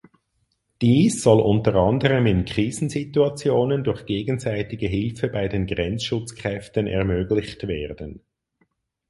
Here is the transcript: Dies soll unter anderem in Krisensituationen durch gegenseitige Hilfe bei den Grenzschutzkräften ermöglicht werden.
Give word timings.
Dies 0.81 1.21
soll 1.21 1.39
unter 1.41 1.75
anderem 1.75 2.25
in 2.25 2.43
Krisensituationen 2.45 3.83
durch 3.83 4.07
gegenseitige 4.07 4.87
Hilfe 4.87 5.27
bei 5.27 5.47
den 5.47 5.67
Grenzschutzkräften 5.67 6.87
ermöglicht 6.87 7.67
werden. 7.67 8.21